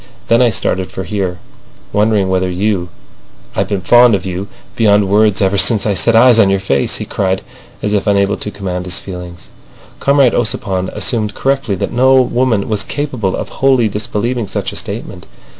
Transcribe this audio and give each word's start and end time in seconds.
Then 0.29 0.41
I 0.41 0.49
started 0.49 0.89
for 0.89 1.03
here, 1.03 1.37
wondering 1.93 2.27
whether 2.27 2.49
you—I've 2.49 3.67
been 3.67 3.81
fond 3.81 4.15
of 4.15 4.25
you 4.25 4.47
beyond 4.75 5.07
words 5.07 5.43
ever 5.43 5.59
since 5.59 5.85
I 5.85 5.93
set 5.93 6.15
eyes 6.15 6.39
on 6.39 6.49
your 6.49 6.59
face," 6.59 6.95
he 6.97 7.05
cried, 7.05 7.43
as 7.83 7.93
if 7.93 8.07
unable 8.07 8.35
to 8.35 8.49
command 8.49 8.85
his 8.85 8.97
feelings. 8.97 9.49
Comrade 9.99 10.33
Ossipon 10.33 10.89
assumed 10.95 11.35
correctly 11.35 11.75
that 11.75 11.93
no 11.93 12.19
woman 12.19 12.67
was 12.67 12.81
capable 12.81 13.35
of 13.35 13.49
wholly 13.49 13.87
disbelieving 13.87 14.47
such 14.47 14.73
a 14.73 14.75
statement. 14.75 15.27